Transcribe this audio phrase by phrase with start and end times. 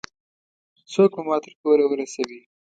[0.91, 2.41] څوک به ما تر کوره ورسوي؟